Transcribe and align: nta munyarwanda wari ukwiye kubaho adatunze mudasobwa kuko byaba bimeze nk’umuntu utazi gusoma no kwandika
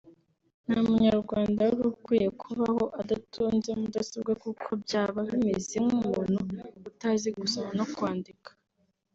nta 0.65 0.77
munyarwanda 0.87 1.59
wari 1.69 1.83
ukwiye 1.93 2.27
kubaho 2.41 2.83
adatunze 3.01 3.69
mudasobwa 3.81 4.33
kuko 4.43 4.67
byaba 4.83 5.19
bimeze 5.29 5.75
nk’umuntu 5.85 6.37
utazi 6.89 7.27
gusoma 7.37 7.71
no 7.79 7.85
kwandika 7.95 8.49